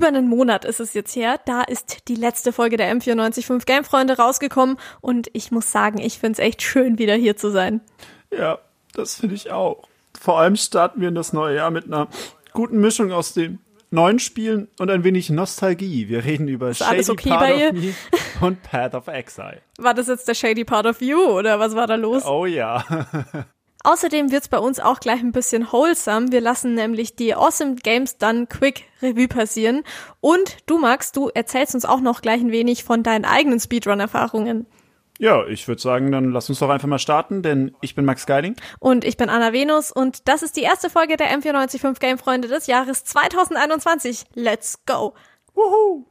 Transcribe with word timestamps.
über 0.00 0.08
einen 0.08 0.28
Monat 0.28 0.64
ist 0.64 0.80
es 0.80 0.94
jetzt 0.94 1.14
her. 1.14 1.38
Da 1.44 1.60
ist 1.60 2.08
die 2.08 2.14
letzte 2.14 2.54
Folge 2.54 2.78
der 2.78 2.90
M945 2.96 3.66
Game 3.66 3.84
Freunde 3.84 4.16
rausgekommen 4.16 4.78
und 5.02 5.28
ich 5.34 5.52
muss 5.52 5.70
sagen, 5.70 5.98
ich 5.98 6.18
finde 6.18 6.32
es 6.32 6.38
echt 6.38 6.62
schön, 6.62 6.98
wieder 6.98 7.14
hier 7.14 7.36
zu 7.36 7.50
sein. 7.50 7.82
Ja, 8.30 8.58
das 8.94 9.16
finde 9.16 9.34
ich 9.34 9.50
auch. 9.50 9.86
Vor 10.18 10.40
allem 10.40 10.56
starten 10.56 11.02
wir 11.02 11.08
in 11.08 11.14
das 11.14 11.34
neue 11.34 11.56
Jahr 11.56 11.70
mit 11.70 11.84
einer 11.84 12.08
guten 12.54 12.80
Mischung 12.80 13.12
aus 13.12 13.34
den 13.34 13.58
neuen 13.90 14.18
Spielen 14.20 14.68
und 14.78 14.90
ein 14.90 15.04
wenig 15.04 15.28
Nostalgie. 15.28 16.08
Wir 16.08 16.24
reden 16.24 16.48
über 16.48 16.72
Shady 16.72 17.10
okay 17.10 17.28
Part 17.28 17.52
of 17.52 17.72
Me 17.72 17.94
und 18.40 18.62
Path 18.62 18.94
of 18.94 19.06
Exile. 19.06 19.60
War 19.76 19.92
das 19.92 20.08
jetzt 20.08 20.26
der 20.26 20.34
Shady 20.34 20.64
Part 20.64 20.86
of 20.86 21.02
You 21.02 21.20
oder 21.26 21.58
was 21.58 21.76
war 21.76 21.86
da 21.86 21.96
los? 21.96 22.24
Oh 22.24 22.46
ja. 22.46 22.82
Außerdem 23.82 24.30
wird's 24.30 24.48
bei 24.48 24.58
uns 24.58 24.78
auch 24.78 25.00
gleich 25.00 25.20
ein 25.20 25.32
bisschen 25.32 25.72
wholesome. 25.72 26.32
Wir 26.32 26.40
lassen 26.40 26.74
nämlich 26.74 27.16
die 27.16 27.34
Awesome 27.34 27.76
Games 27.76 28.18
dann 28.18 28.48
Quick 28.48 28.84
Revue 29.00 29.28
passieren. 29.28 29.84
Und 30.20 30.58
du, 30.66 30.78
Max, 30.78 31.12
du 31.12 31.28
erzählst 31.28 31.74
uns 31.74 31.84
auch 31.84 32.00
noch 32.00 32.20
gleich 32.20 32.40
ein 32.40 32.52
wenig 32.52 32.84
von 32.84 33.02
deinen 33.02 33.24
eigenen 33.24 33.58
Speedrun-Erfahrungen. 33.58 34.66
Ja, 35.18 35.46
ich 35.46 35.68
würde 35.68 35.82
sagen, 35.82 36.12
dann 36.12 36.32
lass 36.32 36.48
uns 36.48 36.60
doch 36.60 36.70
einfach 36.70 36.88
mal 36.88 36.98
starten, 36.98 37.42
denn 37.42 37.76
ich 37.82 37.94
bin 37.94 38.06
Max 38.06 38.24
Geiling. 38.24 38.56
Und 38.78 39.04
ich 39.04 39.18
bin 39.18 39.28
Anna 39.28 39.52
Venus 39.52 39.92
und 39.92 40.28
das 40.28 40.42
ist 40.42 40.56
die 40.56 40.62
erste 40.62 40.88
Folge 40.88 41.18
der 41.18 41.28
M945 41.38 42.00
Game 42.00 42.18
Freunde 42.18 42.48
des 42.48 42.66
Jahres 42.66 43.04
2021. 43.04 44.24
Let's 44.34 44.78
go! 44.86 45.14
Wuhu! 45.54 46.06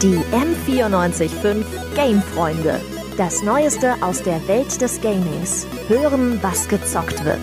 Die 0.00 0.18
M945 0.32 1.64
Game 1.94 2.22
Freunde. 2.22 2.80
Das 3.16 3.44
Neueste 3.44 3.94
aus 4.00 4.24
der 4.24 4.46
Welt 4.48 4.80
des 4.80 5.00
Gamings. 5.00 5.68
Hören, 5.86 6.42
was 6.42 6.66
gezockt 6.66 7.24
wird. 7.24 7.38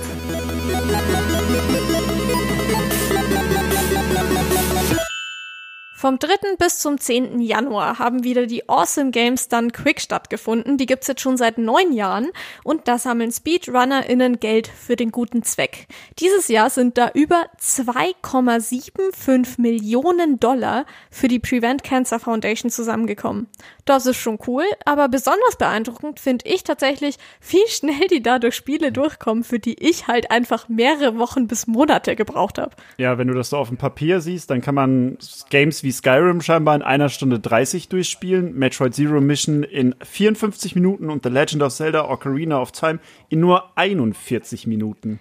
Vom 6.02 6.18
3. 6.18 6.55
bis 6.58 6.80
zum 6.80 7.00
10. 7.00 7.41
Januar 7.41 8.00
haben 8.00 8.23
wieder 8.23 8.48
die 8.48 8.68
Awesome 8.68 9.12
Games 9.12 9.50
dann 9.50 9.72
Quick 9.72 10.02
stattgefunden. 10.02 10.80
Die 10.80 10.88
gibt's 10.88 11.06
jetzt 11.06 11.22
schon 11.22 11.38
seit 11.38 11.59
neun 11.59 11.94
Jahren 11.94 12.31
und 12.64 12.88
da 12.88 12.98
sammeln 12.98 13.31
SpeedrunnerInnen 13.31 14.40
Geld 14.40 14.67
für 14.67 14.95
den 14.95 15.12
guten 15.12 15.44
Zweck. 15.44 15.86
Dieses 16.17 16.48
Jahr 16.48 16.72
sind 16.72 16.98
da 16.98 17.12
über 17.14 17.45
2,75 17.59 19.62
Millionen 19.62 20.40
Dollar 20.40 20.88
für 21.12 21.28
die 21.28 21.38
Prevent 21.38 21.84
Cancer 21.84 22.20
Foundation 22.20 22.72
zusammengekommen. 22.72 23.45
Das 23.86 24.08
ist 24.08 24.18
schon 24.18 24.40
cool, 24.47 24.64
aber 24.86 25.08
besonders 25.08 25.56
beeindruckend 25.59 26.20
finde 26.20 26.47
ich 26.47 26.64
tatsächlich, 26.64 27.18
wie 27.47 27.68
schnell 27.68 28.08
die 28.09 28.23
da 28.23 28.40
durch 28.40 28.56
Spiele 28.56 28.92
durchkommen, 28.92 29.44
für 29.44 29.59
die 29.59 29.75
ich 29.75 30.08
halt 30.08 30.31
einfach 30.31 30.68
mehrere 30.68 31.20
Wochen 31.20 31.45
bis 31.45 31.68
Monate 31.68 32.16
gebraucht 32.16 32.58
habe. 32.58 32.75
Ja, 32.97 33.20
wenn 33.20 33.28
du 33.28 33.36
das 33.36 33.52
so 33.52 33.58
auf 33.58 33.68
dem 33.68 33.78
Papier 33.78 34.20
siehst, 34.20 34.50
dann 34.50 34.62
kann 34.62 34.73
man 34.73 35.20
Games 35.52 35.84
wie 35.84 35.91
wie 35.92 35.94
Skyrim 35.94 36.39
scheinbar 36.39 36.75
in 36.75 36.84
einer 36.84 37.09
Stunde 37.09 37.42
30 37.42 37.89
durchspielen, 37.89 38.53
Metroid 38.58 38.95
Zero 38.95 39.20
Mission 39.20 39.64
in 39.64 39.94
54 40.02 40.73
Minuten 40.73 41.09
und 41.09 41.23
The 41.23 41.30
Legend 41.30 41.64
of 41.64 41.73
Zelda 41.73 42.09
Ocarina 42.09 42.61
of 42.61 42.72
Time 42.72 43.00
in 43.28 43.42
nur 43.42 43.78
41 43.78 44.67
Minuten. 44.67 45.19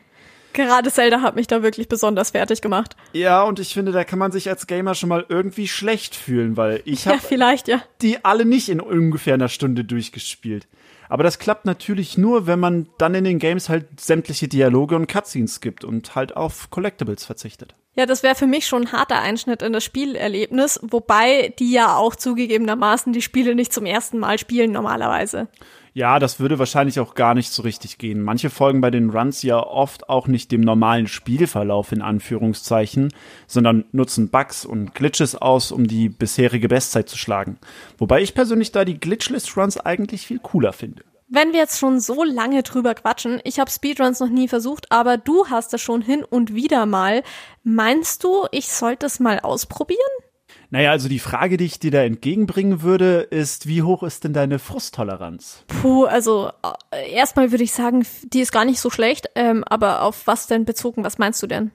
Gerade 0.52 0.92
Zelda 0.92 1.22
hat 1.22 1.34
mich 1.34 1.48
da 1.48 1.64
wirklich 1.64 1.88
besonders 1.88 2.30
fertig 2.30 2.62
gemacht. 2.62 2.94
Ja, 3.12 3.42
und 3.42 3.58
ich 3.58 3.74
finde, 3.74 3.90
da 3.90 4.04
kann 4.04 4.20
man 4.20 4.30
sich 4.30 4.48
als 4.48 4.68
Gamer 4.68 4.94
schon 4.94 5.08
mal 5.08 5.26
irgendwie 5.28 5.66
schlecht 5.66 6.14
fühlen, 6.14 6.56
weil 6.56 6.82
ich 6.84 7.08
habe 7.08 7.16
ja, 7.20 7.22
vielleicht 7.26 7.66
ja. 7.66 7.82
die 8.00 8.24
alle 8.24 8.44
nicht 8.44 8.68
in 8.68 8.80
ungefähr 8.80 9.34
einer 9.34 9.48
Stunde 9.48 9.82
durchgespielt. 9.82 10.68
Aber 11.08 11.24
das 11.24 11.40
klappt 11.40 11.64
natürlich 11.64 12.16
nur, 12.16 12.46
wenn 12.46 12.60
man 12.60 12.86
dann 12.96 13.16
in 13.16 13.24
den 13.24 13.40
Games 13.40 13.68
halt 13.68 13.98
sämtliche 13.98 14.46
Dialoge 14.46 14.94
und 14.94 15.08
Cutscenes 15.08 15.60
gibt 15.60 15.82
und 15.82 16.14
halt 16.14 16.36
auf 16.36 16.70
Collectibles 16.70 17.24
verzichtet. 17.24 17.74
Ja, 17.96 18.06
das 18.06 18.22
wäre 18.22 18.36
für 18.36 18.46
mich 18.46 18.66
schon 18.66 18.82
ein 18.82 18.92
harter 18.92 19.20
Einschnitt 19.20 19.62
in 19.62 19.72
das 19.72 19.82
Spielerlebnis, 19.82 20.78
wobei 20.82 21.52
die 21.58 21.72
ja 21.72 21.96
auch 21.96 22.14
zugegebenermaßen 22.14 23.12
die 23.12 23.22
Spiele 23.22 23.54
nicht 23.54 23.72
zum 23.72 23.84
ersten 23.84 24.18
Mal 24.18 24.38
spielen 24.38 24.70
normalerweise. 24.70 25.48
Ja, 25.92 26.20
das 26.20 26.38
würde 26.38 26.60
wahrscheinlich 26.60 27.00
auch 27.00 27.14
gar 27.14 27.34
nicht 27.34 27.50
so 27.50 27.62
richtig 27.62 27.98
gehen. 27.98 28.22
Manche 28.22 28.48
folgen 28.48 28.80
bei 28.80 28.92
den 28.92 29.10
Runs 29.10 29.42
ja 29.42 29.58
oft 29.58 30.08
auch 30.08 30.28
nicht 30.28 30.52
dem 30.52 30.60
normalen 30.60 31.08
Spielverlauf 31.08 31.90
in 31.90 32.00
Anführungszeichen, 32.00 33.12
sondern 33.48 33.84
nutzen 33.90 34.30
Bugs 34.30 34.64
und 34.64 34.94
Glitches 34.94 35.34
aus, 35.34 35.72
um 35.72 35.88
die 35.88 36.08
bisherige 36.08 36.68
Bestzeit 36.68 37.08
zu 37.08 37.18
schlagen. 37.18 37.58
Wobei 37.98 38.22
ich 38.22 38.34
persönlich 38.34 38.70
da 38.70 38.84
die 38.84 39.00
Glitchless 39.00 39.56
Runs 39.56 39.78
eigentlich 39.78 40.28
viel 40.28 40.38
cooler 40.38 40.72
finde. 40.72 41.02
Wenn 41.32 41.52
wir 41.52 41.60
jetzt 41.60 41.78
schon 41.78 42.00
so 42.00 42.24
lange 42.24 42.64
drüber 42.64 42.92
quatschen, 42.96 43.40
ich 43.44 43.60
habe 43.60 43.70
Speedruns 43.70 44.18
noch 44.18 44.30
nie 44.30 44.48
versucht, 44.48 44.90
aber 44.90 45.16
du 45.16 45.46
hast 45.46 45.72
das 45.72 45.80
schon 45.80 46.02
hin 46.02 46.24
und 46.24 46.56
wieder 46.56 46.86
mal. 46.86 47.22
Meinst 47.62 48.24
du, 48.24 48.46
ich 48.50 48.66
sollte 48.66 49.06
es 49.06 49.20
mal 49.20 49.38
ausprobieren? 49.38 50.00
Naja, 50.70 50.90
also 50.90 51.08
die 51.08 51.20
Frage, 51.20 51.56
die 51.56 51.66
ich 51.66 51.78
dir 51.78 51.92
da 51.92 52.02
entgegenbringen 52.02 52.82
würde, 52.82 53.20
ist, 53.20 53.68
wie 53.68 53.84
hoch 53.84 54.02
ist 54.02 54.24
denn 54.24 54.32
deine 54.32 54.58
Frusttoleranz? 54.58 55.62
Puh, 55.68 56.04
also 56.04 56.50
äh, 56.90 57.12
erstmal 57.12 57.52
würde 57.52 57.62
ich 57.62 57.72
sagen, 57.72 58.04
die 58.24 58.40
ist 58.40 58.50
gar 58.50 58.64
nicht 58.64 58.80
so 58.80 58.90
schlecht, 58.90 59.30
ähm, 59.36 59.62
aber 59.62 60.02
auf 60.02 60.26
was 60.26 60.48
denn 60.48 60.64
bezogen? 60.64 61.04
Was 61.04 61.18
meinst 61.18 61.40
du 61.44 61.46
denn? 61.46 61.70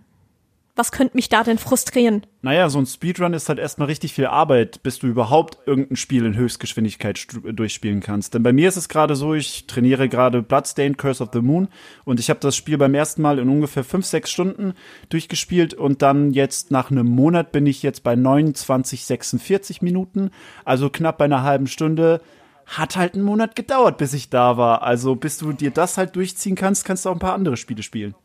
Was 0.75 0.91
könnte 0.91 1.15
mich 1.15 1.29
da 1.29 1.43
denn 1.43 1.57
frustrieren? 1.57 2.25
Naja, 2.41 2.69
so 2.69 2.79
ein 2.79 2.85
Speedrun 2.85 3.33
ist 3.33 3.47
halt 3.47 3.59
erstmal 3.59 3.87
richtig 3.87 4.13
viel 4.13 4.27
Arbeit, 4.27 4.83
bis 4.83 4.99
du 4.99 5.07
überhaupt 5.07 5.59
irgendein 5.65 5.95
Spiel 5.95 6.25
in 6.25 6.35
Höchstgeschwindigkeit 6.35 7.25
durchspielen 7.53 8.01
kannst. 8.01 8.33
Denn 8.33 8.43
bei 8.43 8.51
mir 8.51 8.67
ist 8.67 8.75
es 8.75 8.89
gerade 8.89 9.15
so, 9.15 9.33
ich 9.33 9.67
trainiere 9.67 10.09
gerade 10.09 10.41
Bloodstained 10.41 10.97
Curse 10.97 11.23
of 11.23 11.29
the 11.33 11.41
Moon 11.41 11.69
und 12.03 12.19
ich 12.19 12.29
habe 12.29 12.39
das 12.41 12.55
Spiel 12.55 12.77
beim 12.77 12.93
ersten 12.93 13.21
Mal 13.21 13.39
in 13.39 13.49
ungefähr 13.49 13.83
5, 13.83 14.05
6 14.05 14.29
Stunden 14.29 14.73
durchgespielt 15.09 15.73
und 15.73 16.01
dann 16.01 16.33
jetzt 16.33 16.71
nach 16.71 16.91
einem 16.91 17.07
Monat 17.07 17.51
bin 17.51 17.65
ich 17.65 17.81
jetzt 17.81 18.03
bei 18.03 18.15
29, 18.15 19.05
46 19.05 19.81
Minuten, 19.81 20.31
also 20.65 20.89
knapp 20.89 21.17
bei 21.17 21.25
einer 21.25 21.43
halben 21.43 21.67
Stunde 21.67 22.21
hat 22.65 22.97
halt 22.97 23.13
einen 23.13 23.23
Monat 23.23 23.55
gedauert, 23.55 23.97
bis 23.97 24.13
ich 24.13 24.29
da 24.29 24.57
war. 24.57 24.81
Also 24.81 25.15
bis 25.15 25.37
du 25.37 25.53
dir 25.53 25.71
das 25.71 25.97
halt 25.97 26.15
durchziehen 26.15 26.55
kannst, 26.55 26.83
kannst 26.83 27.05
du 27.05 27.09
auch 27.09 27.13
ein 27.13 27.19
paar 27.19 27.33
andere 27.33 27.57
Spiele 27.57 27.83
spielen. 27.83 28.15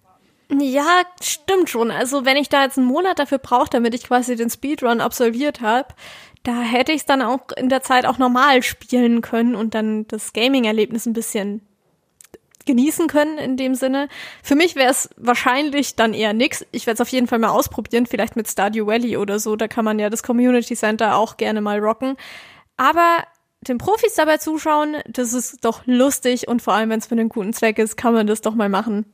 Ja, 0.58 1.02
stimmt 1.22 1.70
schon. 1.70 1.90
Also 1.90 2.24
wenn 2.24 2.36
ich 2.36 2.48
da 2.48 2.64
jetzt 2.64 2.76
einen 2.76 2.86
Monat 2.86 3.18
dafür 3.18 3.38
brauche, 3.38 3.70
damit 3.70 3.94
ich 3.94 4.04
quasi 4.04 4.34
den 4.34 4.50
Speedrun 4.50 5.00
absolviert 5.00 5.60
habe, 5.60 5.88
da 6.42 6.60
hätte 6.62 6.92
ich 6.92 7.00
es 7.00 7.06
dann 7.06 7.22
auch 7.22 7.40
in 7.56 7.68
der 7.68 7.82
Zeit 7.82 8.06
auch 8.06 8.18
normal 8.18 8.62
spielen 8.62 9.20
können 9.20 9.54
und 9.54 9.74
dann 9.74 10.08
das 10.08 10.32
Gaming-Erlebnis 10.32 11.06
ein 11.06 11.12
bisschen 11.12 11.60
genießen 12.66 13.08
können 13.08 13.38
in 13.38 13.56
dem 13.56 13.74
Sinne. 13.74 14.08
Für 14.42 14.54
mich 14.54 14.76
wäre 14.76 14.90
es 14.90 15.10
wahrscheinlich 15.16 15.96
dann 15.96 16.14
eher 16.14 16.32
nix. 16.32 16.64
Ich 16.72 16.86
werde 16.86 16.94
es 16.94 17.00
auf 17.00 17.08
jeden 17.08 17.26
Fall 17.26 17.38
mal 17.38 17.50
ausprobieren, 17.50 18.06
vielleicht 18.06 18.36
mit 18.36 18.48
Stardew 18.48 18.86
Valley 18.86 19.16
oder 19.16 19.38
so. 19.38 19.56
Da 19.56 19.68
kann 19.68 19.84
man 19.84 19.98
ja 19.98 20.10
das 20.10 20.22
Community 20.22 20.76
Center 20.76 21.16
auch 21.16 21.36
gerne 21.36 21.60
mal 21.60 21.78
rocken. 21.78 22.16
Aber 22.76 23.24
den 23.66 23.78
Profis 23.78 24.14
dabei 24.14 24.38
zuschauen, 24.38 24.96
das 25.06 25.32
ist 25.32 25.64
doch 25.64 25.82
lustig 25.84 26.48
und 26.48 26.62
vor 26.62 26.74
allem, 26.74 26.90
wenn 26.90 26.98
es 26.98 27.06
für 27.06 27.12
einen 27.12 27.28
guten 27.28 27.52
Zweck 27.52 27.78
ist, 27.78 27.96
kann 27.96 28.14
man 28.14 28.26
das 28.26 28.40
doch 28.40 28.54
mal 28.54 28.68
machen. 28.68 29.04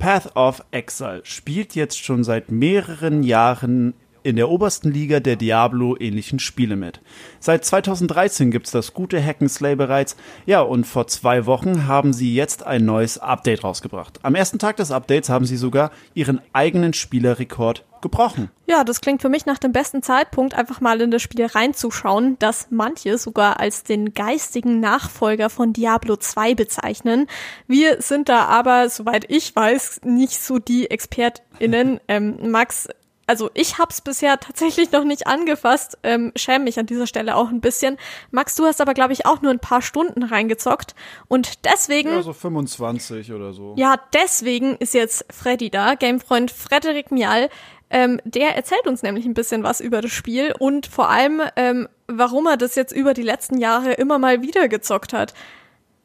Path 0.00 0.34
of 0.34 0.64
Exile 0.70 1.20
spielt 1.24 1.74
jetzt 1.74 2.02
schon 2.02 2.24
seit 2.24 2.50
mehreren 2.50 3.22
Jahren 3.22 3.92
in 4.22 4.36
der 4.36 4.48
obersten 4.48 4.90
Liga 4.90 5.20
der 5.20 5.36
Diablo-ähnlichen 5.36 6.38
Spiele 6.38 6.76
mit. 6.76 7.00
Seit 7.38 7.64
2013 7.64 8.50
gibt's 8.50 8.70
das 8.70 8.94
gute 8.94 9.22
Hackenslay 9.24 9.76
bereits. 9.76 10.16
Ja, 10.46 10.60
und 10.60 10.86
vor 10.86 11.06
zwei 11.06 11.46
Wochen 11.46 11.86
haben 11.86 12.12
sie 12.12 12.34
jetzt 12.34 12.66
ein 12.66 12.84
neues 12.84 13.18
Update 13.18 13.64
rausgebracht. 13.64 14.20
Am 14.22 14.34
ersten 14.34 14.58
Tag 14.58 14.76
des 14.76 14.90
Updates 14.90 15.30
haben 15.30 15.44
sie 15.44 15.56
sogar 15.56 15.90
ihren 16.14 16.40
eigenen 16.52 16.92
Spielerrekord 16.92 17.84
gebrochen. 18.00 18.50
Ja, 18.66 18.84
das 18.84 19.00
klingt 19.00 19.20
für 19.20 19.28
mich 19.28 19.46
nach 19.46 19.58
dem 19.58 19.72
besten 19.72 20.02
Zeitpunkt, 20.02 20.54
einfach 20.54 20.80
mal 20.80 21.00
in 21.00 21.10
das 21.10 21.22
Spiel 21.22 21.44
reinzuschauen, 21.46 22.36
das 22.38 22.68
manche 22.70 23.18
sogar 23.18 23.60
als 23.60 23.82
den 23.82 24.14
geistigen 24.14 24.80
Nachfolger 24.80 25.50
von 25.50 25.72
Diablo 25.72 26.16
2 26.16 26.54
bezeichnen. 26.54 27.26
Wir 27.66 28.00
sind 28.00 28.28
da 28.28 28.44
aber, 28.46 28.88
soweit 28.88 29.26
ich 29.28 29.54
weiß, 29.54 30.02
nicht 30.04 30.40
so 30.40 30.58
die 30.58 30.90
ExpertInnen. 30.90 32.00
Ähm, 32.10 32.50
Max, 32.50 32.88
also 33.30 33.48
ich 33.54 33.78
hab's 33.78 34.00
bisher 34.00 34.40
tatsächlich 34.40 34.90
noch 34.90 35.04
nicht 35.04 35.28
angefasst, 35.28 35.96
ähm, 36.02 36.32
schäme 36.34 36.64
mich 36.64 36.80
an 36.80 36.86
dieser 36.86 37.06
Stelle 37.06 37.36
auch 37.36 37.48
ein 37.50 37.60
bisschen. 37.60 37.96
Max, 38.32 38.56
du 38.56 38.64
hast 38.64 38.80
aber, 38.80 38.92
glaube 38.92 39.12
ich, 39.12 39.24
auch 39.24 39.40
nur 39.40 39.52
ein 39.52 39.60
paar 39.60 39.82
Stunden 39.82 40.24
reingezockt 40.24 40.96
und 41.28 41.64
deswegen... 41.64 42.08
Ja, 42.10 42.22
so 42.22 42.32
25 42.32 43.32
oder 43.32 43.52
so. 43.52 43.76
Ja, 43.78 44.00
deswegen 44.12 44.74
ist 44.78 44.94
jetzt 44.94 45.24
Freddy 45.32 45.70
da, 45.70 45.94
Gamefreund 45.94 46.50
Frederik 46.50 47.12
Mial. 47.12 47.50
Ähm, 47.88 48.20
der 48.24 48.56
erzählt 48.56 48.88
uns 48.88 49.04
nämlich 49.04 49.26
ein 49.26 49.34
bisschen 49.34 49.62
was 49.62 49.80
über 49.80 50.00
das 50.00 50.10
Spiel 50.10 50.52
und 50.58 50.88
vor 50.88 51.08
allem, 51.08 51.40
ähm, 51.54 51.88
warum 52.08 52.48
er 52.48 52.56
das 52.56 52.74
jetzt 52.74 52.92
über 52.92 53.14
die 53.14 53.22
letzten 53.22 53.58
Jahre 53.58 53.92
immer 53.92 54.18
mal 54.18 54.42
wieder 54.42 54.66
gezockt 54.66 55.12
hat. 55.12 55.34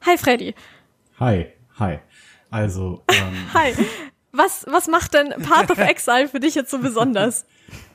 Hi 0.06 0.16
Freddy. 0.16 0.54
Hi, 1.20 1.48
hi. 1.80 1.98
Also. 2.52 3.02
Ähm, 3.08 3.34
hi. 3.56 3.74
Was, 4.36 4.66
was 4.70 4.88
macht 4.88 5.14
denn 5.14 5.30
Path 5.44 5.72
of 5.72 5.78
Exile 5.90 6.28
für 6.28 6.40
dich 6.40 6.56
jetzt 6.56 6.72
so 6.72 6.80
besonders? 6.80 7.46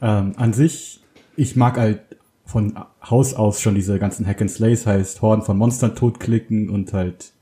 ähm, 0.03 0.35
an 0.37 0.53
sich, 0.53 1.01
ich 1.37 1.57
mag 1.57 1.79
halt 1.79 2.01
von 2.45 2.79
Haus 3.09 3.35
aus 3.35 3.61
schon 3.61 3.75
diese 3.75 3.99
ganzen 3.99 4.27
Hack 4.27 4.41
and 4.41 4.51
Slays, 4.51 4.87
heißt 4.87 5.23
Horden 5.23 5.43
von 5.43 5.57
Monstern 5.57 5.95
totklicken 5.95 6.69
und 6.69 6.93
halt 6.93 7.33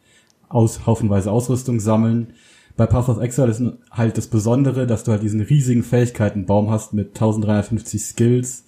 aus, 0.48 0.86
haufenweise 0.86 1.30
Ausrüstung 1.30 1.80
sammeln. 1.80 2.34
Bei 2.76 2.86
Path 2.86 3.08
of 3.08 3.20
Exile 3.20 3.48
ist 3.48 3.62
halt 3.90 4.18
das 4.18 4.28
Besondere, 4.28 4.86
dass 4.86 5.04
du 5.04 5.12
halt 5.12 5.22
diesen 5.22 5.40
riesigen 5.40 5.82
Fähigkeitenbaum 5.82 6.70
hast 6.70 6.92
mit 6.92 7.08
1350 7.08 8.02
Skills, 8.02 8.64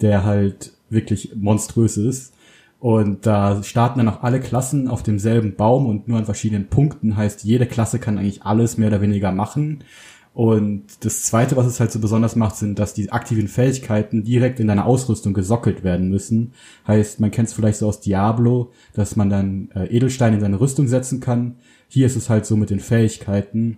der 0.00 0.24
halt 0.24 0.72
wirklich 0.88 1.32
monströs 1.36 1.96
ist. 1.96 2.32
Und 2.80 3.26
da 3.26 3.62
starten 3.62 3.98
dann 3.98 4.08
auch 4.08 4.22
alle 4.22 4.40
Klassen 4.40 4.88
auf 4.88 5.02
demselben 5.02 5.54
Baum 5.54 5.86
und 5.86 6.08
nur 6.08 6.18
an 6.18 6.24
verschiedenen 6.24 6.68
Punkten. 6.68 7.14
Heißt, 7.16 7.44
jede 7.44 7.66
Klasse 7.66 7.98
kann 7.98 8.16
eigentlich 8.16 8.42
alles 8.42 8.78
mehr 8.78 8.88
oder 8.88 9.02
weniger 9.02 9.32
machen. 9.32 9.84
Und 10.32 11.04
das 11.04 11.24
zweite, 11.24 11.56
was 11.56 11.66
es 11.66 11.78
halt 11.78 11.92
so 11.92 11.98
besonders 11.98 12.36
macht, 12.36 12.56
sind, 12.56 12.78
dass 12.78 12.94
die 12.94 13.12
aktiven 13.12 13.48
Fähigkeiten 13.48 14.24
direkt 14.24 14.60
in 14.60 14.68
deiner 14.68 14.86
Ausrüstung 14.86 15.34
gesockelt 15.34 15.84
werden 15.84 16.08
müssen. 16.08 16.52
Heißt, 16.86 17.20
man 17.20 17.30
kennt 17.30 17.48
es 17.48 17.54
vielleicht 17.54 17.78
so 17.78 17.88
aus 17.88 18.00
Diablo, 18.00 18.70
dass 18.94 19.16
man 19.16 19.28
dann 19.28 19.70
äh, 19.74 19.94
Edelsteine 19.94 20.36
in 20.36 20.40
seine 20.40 20.60
Rüstung 20.60 20.88
setzen 20.88 21.20
kann. 21.20 21.56
Hier 21.88 22.06
ist 22.06 22.16
es 22.16 22.30
halt 22.30 22.46
so 22.46 22.56
mit 22.56 22.70
den 22.70 22.80
Fähigkeiten. 22.80 23.76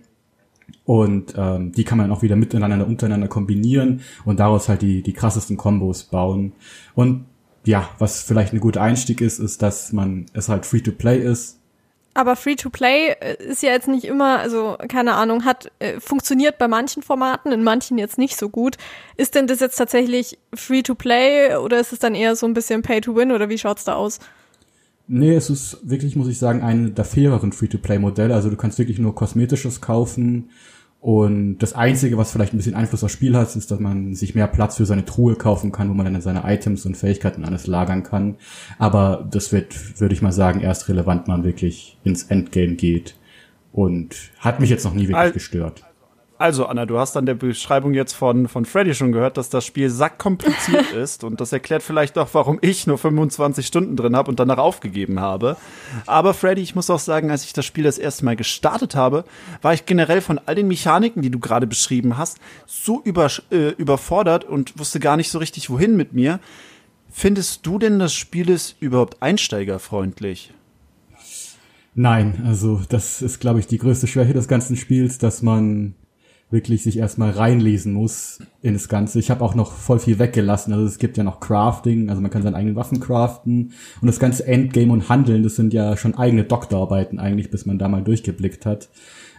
Und 0.85 1.33
ähm, 1.35 1.73
die 1.73 1.83
kann 1.83 1.97
man 1.97 2.11
auch 2.11 2.21
wieder 2.21 2.37
miteinander, 2.37 2.87
untereinander 2.87 3.27
kombinieren 3.27 4.01
und 4.23 4.39
daraus 4.39 4.69
halt 4.69 4.81
die, 4.81 5.01
die 5.01 5.13
krassesten 5.13 5.57
Kombos 5.57 6.03
bauen. 6.03 6.53
Und 6.93 7.25
ja, 7.65 7.89
was 7.99 8.21
vielleicht 8.21 8.53
ein 8.53 8.59
guter 8.59 8.81
Einstieg 8.81 9.21
ist, 9.21 9.39
ist, 9.39 9.61
dass 9.61 9.93
man 9.93 10.25
es 10.33 10.49
halt 10.49 10.65
free 10.65 10.81
to 10.81 10.91
play 10.91 11.19
ist. 11.19 11.59
Aber 12.15 12.35
Free-to-Play 12.35 13.15
äh, 13.19 13.43
ist 13.43 13.63
ja 13.63 13.71
jetzt 13.71 13.87
nicht 13.87 14.05
immer, 14.05 14.39
also 14.39 14.77
keine 14.87 15.15
Ahnung, 15.15 15.45
hat 15.45 15.71
äh, 15.79 15.99
funktioniert 15.99 16.59
bei 16.59 16.67
manchen 16.67 17.01
Formaten, 17.01 17.51
in 17.51 17.63
manchen 17.63 17.97
jetzt 17.97 18.17
nicht 18.17 18.37
so 18.37 18.49
gut. 18.49 18.77
Ist 19.17 19.33
denn 19.33 19.47
das 19.47 19.59
jetzt 19.59 19.77
tatsächlich 19.77 20.37
Free-to-Play 20.53 21.55
oder 21.55 21.79
ist 21.79 21.91
es 21.91 21.99
dann 21.99 22.13
eher 22.13 22.35
so 22.35 22.45
ein 22.45 22.53
bisschen 22.53 22.83
Pay-to-Win 22.83 23.31
oder 23.31 23.49
wie 23.49 23.57
schaut's 23.57 23.83
da 23.83 23.95
aus? 23.95 24.19
Nee, 25.07 25.33
es 25.33 25.49
ist 25.49 25.79
wirklich, 25.83 26.15
muss 26.15 26.27
ich 26.27 26.37
sagen, 26.37 26.61
ein 26.61 26.93
der 26.93 27.05
faireren 27.05 27.51
Free-to-Play-Modelle. 27.51 28.33
Also 28.33 28.49
du 28.49 28.57
kannst 28.57 28.77
wirklich 28.77 28.99
nur 28.99 29.15
Kosmetisches 29.15 29.81
kaufen 29.81 30.51
und 31.03 31.57
das 31.57 31.73
Einzige, 31.73 32.17
was 32.17 32.31
vielleicht 32.31 32.53
ein 32.53 32.57
bisschen 32.57 32.75
Einfluss 32.75 33.03
aufs 33.03 33.11
Spiel 33.11 33.35
hat, 33.35 33.53
ist, 33.57 33.69
dass 33.69 33.79
man 33.81 34.15
sich 34.15 34.35
mehr 34.35 34.47
Platz 34.47 34.77
für 34.77 34.85
seine 34.85 35.03
Truhe 35.03 35.35
kaufen 35.35 35.73
kann, 35.73 35.89
wo 35.89 35.93
man 35.93 36.05
dann 36.05 36.21
seine 36.21 36.43
Items 36.45 36.85
und 36.85 36.95
Fähigkeiten 36.95 37.43
alles 37.43 37.67
lagern 37.67 38.03
kann. 38.03 38.37
Aber 38.79 39.27
das 39.29 39.51
wird, 39.51 39.99
würde 39.99 40.13
ich 40.13 40.21
mal 40.21 40.31
sagen, 40.31 40.61
erst 40.61 40.87
relevant, 40.87 41.27
wenn 41.27 41.33
man 41.33 41.43
wirklich 41.43 41.97
ins 42.05 42.23
Endgame 42.23 42.75
geht. 42.75 43.15
Und 43.73 44.15
hat 44.39 44.61
mich 44.61 44.69
jetzt 44.69 44.85
noch 44.85 44.93
nie 44.93 45.09
wirklich 45.09 45.17
Al 45.17 45.31
gestört. 45.33 45.83
Also, 46.39 46.65
Anna, 46.65 46.85
du 46.85 46.97
hast 46.97 47.15
an 47.15 47.27
der 47.27 47.35
Beschreibung 47.35 47.93
jetzt 47.93 48.13
von, 48.13 48.47
von 48.47 48.65
Freddy 48.65 48.95
schon 48.95 49.11
gehört, 49.11 49.37
dass 49.37 49.49
das 49.49 49.65
Spiel 49.65 49.89
sackkompliziert 49.89 50.91
ist. 50.95 51.23
Und 51.23 51.39
das 51.39 51.53
erklärt 51.53 51.83
vielleicht 51.83 52.17
auch, 52.17 52.29
warum 52.33 52.57
ich 52.61 52.87
nur 52.87 52.97
25 52.97 53.65
Stunden 53.65 53.95
drin 53.95 54.15
habe 54.15 54.31
und 54.31 54.39
danach 54.39 54.57
aufgegeben 54.57 55.19
habe. 55.19 55.57
Aber 56.07 56.33
Freddy, 56.33 56.61
ich 56.61 56.73
muss 56.73 56.89
auch 56.89 56.99
sagen, 56.99 57.29
als 57.29 57.45
ich 57.45 57.53
das 57.53 57.65
Spiel 57.65 57.83
das 57.83 57.99
erste 57.99 58.25
Mal 58.25 58.35
gestartet 58.35 58.95
habe, 58.95 59.25
war 59.61 59.73
ich 59.73 59.85
generell 59.85 60.21
von 60.21 60.39
all 60.45 60.55
den 60.55 60.67
Mechaniken, 60.67 61.21
die 61.21 61.29
du 61.29 61.39
gerade 61.39 61.67
beschrieben 61.67 62.17
hast, 62.17 62.39
so 62.65 63.01
über, 63.03 63.29
äh, 63.51 63.69
überfordert 63.69 64.43
und 64.43 64.77
wusste 64.79 64.99
gar 64.99 65.17
nicht 65.17 65.29
so 65.29 65.37
richtig, 65.37 65.69
wohin 65.69 65.95
mit 65.95 66.13
mir. 66.13 66.39
Findest 67.11 67.65
du 67.67 67.77
denn, 67.77 67.99
das 67.99 68.13
Spiel 68.13 68.49
ist 68.49 68.75
überhaupt 68.79 69.21
einsteigerfreundlich? 69.21 70.51
Nein, 71.95 72.43
also 72.47 72.81
das 72.89 73.21
ist, 73.21 73.39
glaube 73.39 73.59
ich, 73.59 73.67
die 73.67 73.77
größte 73.77 74.07
Schwäche 74.07 74.33
des 74.33 74.47
ganzen 74.47 74.75
Spiels, 74.75 75.19
dass 75.19 75.43
man 75.43 75.93
wirklich 76.53 76.83
sich 76.83 76.97
erstmal 76.97 77.31
reinlesen 77.31 77.91
muss 77.91 78.39
in 78.61 78.73
das 78.73 78.87
Ganze. 78.87 79.19
Ich 79.19 79.29
habe 79.29 79.43
auch 79.43 79.55
noch 79.55 79.73
voll 79.73 79.99
viel 79.99 80.19
weggelassen. 80.19 80.71
Also 80.71 80.85
es 80.85 80.99
gibt 80.99 81.17
ja 81.17 81.23
noch 81.25 81.41
Crafting, 81.41 82.09
also 82.09 82.21
man 82.21 82.31
kann 82.31 82.43
seine 82.43 82.55
eigenen 82.55 82.77
Waffen 82.77 83.01
craften 83.01 83.73
und 83.99 84.07
das 84.07 84.19
ganze 84.19 84.47
Endgame 84.47 84.93
und 84.93 85.09
Handeln, 85.09 85.43
das 85.43 85.57
sind 85.57 85.73
ja 85.73 85.97
schon 85.97 86.15
eigene 86.15 86.45
Doktorarbeiten 86.45 87.19
eigentlich, 87.19 87.51
bis 87.51 87.65
man 87.65 87.79
da 87.79 87.89
mal 87.89 88.03
durchgeblickt 88.03 88.65
hat. 88.65 88.89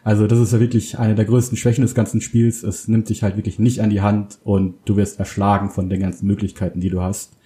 Also 0.03 0.27
das 0.27 0.39
ist 0.39 0.53
ja 0.53 0.61
wirklich 0.61 0.99
eine 0.99 1.15
der 1.15 1.25
größten 1.25 1.57
Schwächen 1.57 1.83
des 1.83 1.95
ganzen 1.95 2.21
Spiels. 2.21 2.63
Es 2.63 2.89
nimmt 2.89 3.09
dich 3.09 3.23
halt 3.23 3.37
wirklich 3.37 3.59
nicht 3.59 3.81
an 3.81 3.89
die 3.89 4.03
Hand 4.03 4.39
und 4.45 4.75
du 4.85 4.97
wirst 4.97 5.19
erschlagen 5.19 5.71
von 5.71 5.89
den 5.89 6.01
ganzen 6.01 6.27
Möglichkeiten, 6.27 6.81
die 6.81 6.91
du 6.91 7.01
hast 7.01 7.39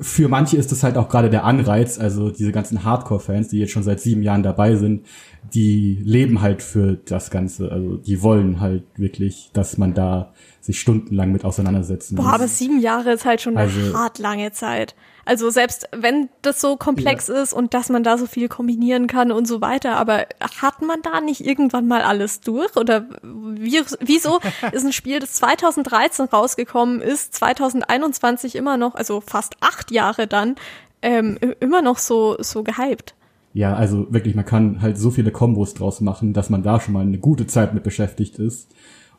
für 0.00 0.28
manche 0.28 0.56
ist 0.56 0.70
das 0.70 0.84
halt 0.84 0.96
auch 0.96 1.08
gerade 1.08 1.28
der 1.28 1.44
Anreiz, 1.44 1.98
also 1.98 2.30
diese 2.30 2.52
ganzen 2.52 2.84
Hardcore-Fans, 2.84 3.48
die 3.48 3.58
jetzt 3.58 3.72
schon 3.72 3.82
seit 3.82 4.00
sieben 4.00 4.22
Jahren 4.22 4.44
dabei 4.44 4.76
sind, 4.76 5.06
die 5.54 5.98
leben 6.04 6.40
halt 6.40 6.62
für 6.62 6.94
das 7.04 7.30
Ganze, 7.30 7.70
also 7.72 7.96
die 7.96 8.22
wollen 8.22 8.60
halt 8.60 8.84
wirklich, 8.96 9.50
dass 9.52 9.78
man 9.78 9.94
da 9.94 10.32
sich 10.60 10.80
stundenlang 10.80 11.32
mit 11.32 11.44
auseinandersetzen 11.44 12.16
Boah, 12.16 12.24
muss. 12.24 12.32
aber 12.34 12.48
sieben 12.48 12.80
Jahre 12.80 13.12
ist 13.12 13.24
halt 13.24 13.40
schon 13.40 13.56
eine 13.56 13.70
also, 13.70 13.96
hart 13.96 14.18
lange 14.18 14.52
Zeit. 14.52 14.94
Also 15.24 15.50
selbst 15.50 15.88
wenn 15.92 16.30
das 16.42 16.60
so 16.60 16.76
komplex 16.76 17.28
ja. 17.28 17.42
ist 17.42 17.52
und 17.52 17.74
dass 17.74 17.90
man 17.90 18.02
da 18.02 18.16
so 18.16 18.26
viel 18.26 18.48
kombinieren 18.48 19.06
kann 19.06 19.30
und 19.30 19.46
so 19.46 19.60
weiter, 19.60 19.96
aber 19.96 20.26
hat 20.60 20.80
man 20.80 21.02
da 21.02 21.20
nicht 21.20 21.44
irgendwann 21.44 21.86
mal 21.86 22.02
alles 22.02 22.40
durch? 22.40 22.76
Oder 22.76 23.06
wie, 23.22 23.82
wieso 24.00 24.40
ist 24.72 24.84
ein 24.84 24.92
Spiel, 24.92 25.20
das 25.20 25.34
2013 25.34 26.26
rausgekommen 26.26 27.00
ist, 27.00 27.34
2021 27.34 28.54
immer 28.54 28.76
noch, 28.76 28.94
also 28.94 29.20
fast 29.20 29.56
acht 29.60 29.90
Jahre 29.90 30.26
dann, 30.26 30.56
ähm, 31.02 31.38
immer 31.60 31.82
noch 31.82 31.98
so, 31.98 32.36
so 32.40 32.62
gehypt? 32.62 33.14
Ja, 33.52 33.74
also 33.74 34.12
wirklich, 34.12 34.34
man 34.34 34.44
kann 34.44 34.82
halt 34.82 34.98
so 34.98 35.10
viele 35.10 35.30
Kombos 35.30 35.74
draus 35.74 36.00
machen, 36.00 36.32
dass 36.32 36.50
man 36.50 36.62
da 36.62 36.80
schon 36.80 36.94
mal 36.94 37.00
eine 37.00 37.18
gute 37.18 37.46
Zeit 37.46 37.74
mit 37.74 37.82
beschäftigt 37.82 38.38
ist. 38.38 38.74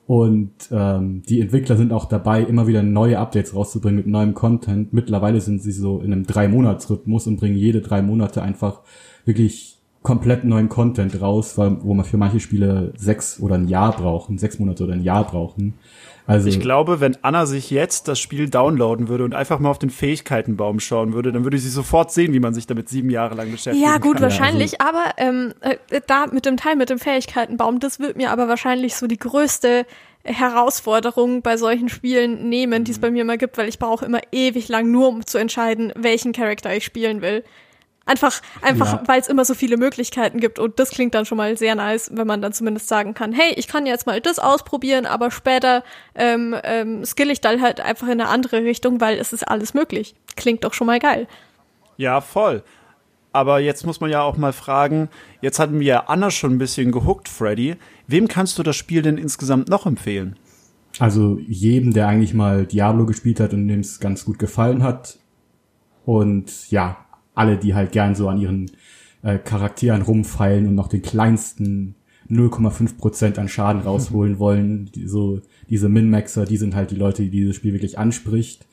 Und 0.05 0.51
ähm, 0.71 1.21
die 1.29 1.39
Entwickler 1.39 1.77
sind 1.77 1.93
auch 1.93 2.05
dabei, 2.05 2.41
immer 2.41 2.65
wieder 2.65 2.81
neue 2.81 3.19
Updates 3.19 3.53
rauszubringen 3.53 3.97
mit 3.97 4.07
neuem 4.07 4.33
Content. 4.33 4.91
Mittlerweile 4.91 5.39
sind 5.39 5.61
sie 5.61 5.71
so 5.71 5.99
in 5.99 6.11
einem 6.11 6.25
Drei-Monats-Rhythmus 6.25 7.27
und 7.27 7.37
bringen 7.37 7.57
jede 7.57 7.81
drei 7.81 8.01
Monate 8.01 8.41
einfach 8.41 8.81
wirklich 9.25 9.78
komplett 10.09 10.43
neuen 10.43 10.69
Content 10.69 11.21
raus, 11.21 11.55
weil, 11.59 11.83
wo 11.83 11.93
man 11.93 12.03
für 12.03 12.17
manche 12.17 12.39
Spiele 12.39 12.93
sechs 12.97 13.39
oder 13.39 13.53
ein 13.53 13.67
Jahr 13.67 13.91
brauchen, 13.91 14.39
sechs 14.39 14.57
Monate 14.57 14.83
oder 14.83 14.93
ein 14.93 15.03
Jahr 15.03 15.23
brauchen. 15.23 15.75
Also 16.25 16.49
ich 16.49 16.59
glaube, 16.59 16.99
wenn 16.99 17.15
Anna 17.21 17.45
sich 17.45 17.69
jetzt 17.69 18.07
das 18.07 18.19
Spiel 18.19 18.49
downloaden 18.49 19.07
würde 19.07 19.23
und 19.23 19.35
einfach 19.35 19.59
mal 19.59 19.69
auf 19.69 19.77
den 19.77 19.91
Fähigkeitenbaum 19.91 20.79
schauen 20.79 21.13
würde, 21.13 21.31
dann 21.31 21.43
würde 21.43 21.59
sie 21.59 21.69
sofort 21.69 22.11
sehen, 22.11 22.33
wie 22.33 22.39
man 22.39 22.55
sich 22.55 22.65
damit 22.65 22.89
sieben 22.89 23.11
Jahre 23.11 23.35
lang 23.35 23.51
beschäftigt. 23.51 23.85
Ja, 23.85 23.99
gut, 23.99 24.15
kann. 24.15 24.23
wahrscheinlich. 24.23 24.71
Ja, 24.71 24.77
also 24.79 24.97
aber 24.97 25.13
ähm, 25.17 25.53
äh, 25.59 26.01
da 26.07 26.25
mit 26.25 26.47
dem 26.47 26.57
Teil 26.57 26.75
mit 26.75 26.89
dem 26.89 26.97
Fähigkeitenbaum, 26.97 27.79
das 27.79 27.99
wird 27.99 28.17
mir 28.17 28.31
aber 28.31 28.47
wahrscheinlich 28.47 28.95
so 28.95 29.05
die 29.05 29.17
größte 29.17 29.85
Herausforderung 30.23 31.43
bei 31.43 31.55
solchen 31.55 31.87
Spielen 31.87 32.49
nehmen, 32.49 32.83
die 32.83 32.91
es 32.91 32.97
mhm. 32.97 33.01
bei 33.01 33.11
mir 33.11 33.21
immer 33.21 33.37
gibt, 33.37 33.59
weil 33.59 33.69
ich 33.69 33.77
brauche 33.77 34.05
immer 34.05 34.21
ewig 34.31 34.69
lang 34.69 34.89
nur, 34.89 35.07
um 35.07 35.23
zu 35.23 35.37
entscheiden, 35.37 35.93
welchen 35.95 36.31
Charakter 36.31 36.75
ich 36.75 36.83
spielen 36.83 37.21
will. 37.21 37.43
Einfach, 38.09 38.41
einfach, 38.63 38.93
ja. 38.93 39.03
weil 39.05 39.21
es 39.21 39.27
immer 39.27 39.45
so 39.45 39.53
viele 39.53 39.77
Möglichkeiten 39.77 40.39
gibt 40.39 40.57
und 40.57 40.79
das 40.79 40.89
klingt 40.89 41.13
dann 41.13 41.27
schon 41.27 41.37
mal 41.37 41.55
sehr 41.57 41.75
nice, 41.75 42.09
wenn 42.11 42.25
man 42.25 42.41
dann 42.41 42.53
zumindest 42.53 42.87
sagen 42.87 43.13
kann, 43.13 43.31
hey, 43.33 43.53
ich 43.55 43.67
kann 43.67 43.85
jetzt 43.85 44.07
mal 44.07 44.19
das 44.19 44.39
ausprobieren, 44.39 45.05
aber 45.05 45.29
später 45.29 45.83
ähm, 46.15 46.55
ähm, 46.63 47.05
skill 47.05 47.29
ich 47.29 47.39
dann 47.39 47.61
halt 47.61 47.81
einfach 47.81 48.07
in 48.07 48.13
eine 48.13 48.27
andere 48.27 48.63
Richtung, 48.63 48.99
weil 48.99 49.19
es 49.19 49.31
ist 49.31 49.47
alles 49.47 49.75
möglich. 49.75 50.15
Klingt 50.35 50.63
doch 50.63 50.73
schon 50.73 50.87
mal 50.87 50.97
geil. 50.97 51.27
Ja, 51.97 52.19
voll. 52.19 52.63
Aber 53.31 53.59
jetzt 53.59 53.85
muss 53.85 54.01
man 54.01 54.09
ja 54.09 54.23
auch 54.23 54.37
mal 54.37 54.53
fragen, 54.53 55.09
jetzt 55.41 55.59
hatten 55.59 55.79
wir 55.79 55.85
ja 55.85 56.03
Anna 56.07 56.31
schon 56.31 56.53
ein 56.53 56.57
bisschen 56.57 56.91
gehuckt, 56.91 57.29
Freddy. 57.29 57.75
Wem 58.07 58.27
kannst 58.27 58.57
du 58.57 58.63
das 58.63 58.75
Spiel 58.75 59.03
denn 59.03 59.19
insgesamt 59.19 59.69
noch 59.69 59.85
empfehlen? 59.85 60.35
Also 60.97 61.37
jedem, 61.47 61.93
der 61.93 62.07
eigentlich 62.07 62.33
mal 62.33 62.65
Diablo 62.65 63.05
gespielt 63.05 63.39
hat 63.39 63.53
und 63.53 63.67
dem 63.67 63.81
es 63.81 63.99
ganz 63.99 64.25
gut 64.25 64.39
gefallen 64.39 64.81
hat. 64.81 65.19
Und 66.05 66.71
ja, 66.71 66.97
alle, 67.39 67.57
die 67.57 67.73
halt 67.73 67.91
gern 67.91 68.15
so 68.15 68.29
an 68.29 68.39
ihren 68.39 68.71
äh, 69.23 69.37
Charakteren 69.37 70.01
rumfeilen 70.01 70.67
und 70.67 70.75
noch 70.75 70.87
den 70.87 71.01
kleinsten 71.01 71.95
0,5% 72.29 73.39
an 73.39 73.49
Schaden 73.49 73.81
rausholen 73.81 74.39
wollen. 74.39 74.91
Die, 74.93 75.07
so 75.07 75.41
diese 75.69 75.89
Min-Maxer, 75.89 76.45
die 76.45 76.57
sind 76.57 76.75
halt 76.75 76.91
die 76.91 76.95
Leute, 76.95 77.23
die 77.23 77.29
dieses 77.29 77.55
Spiel 77.55 77.73
wirklich 77.73 77.97
anspricht. 77.97 78.67